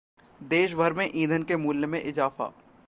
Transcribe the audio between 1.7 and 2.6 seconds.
में इजाफा